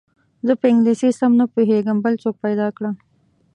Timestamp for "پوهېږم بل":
1.53-2.13